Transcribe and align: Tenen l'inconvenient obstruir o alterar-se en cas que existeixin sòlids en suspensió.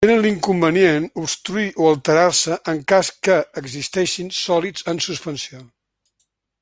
Tenen 0.03 0.21
l'inconvenient 0.25 1.03
obstruir 1.23 1.65
o 1.83 1.89
alterar-se 1.91 2.57
en 2.73 2.81
cas 2.93 3.11
que 3.27 3.37
existeixin 3.63 4.35
sòlids 4.41 4.89
en 4.95 5.03
suspensió. 5.09 5.63